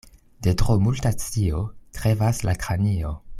De 0.45 0.51
tro 0.61 0.75
multa 0.85 1.11
scio 1.25 1.61
krevas 1.99 2.41
la 2.49 2.55
kranio. 2.65 3.13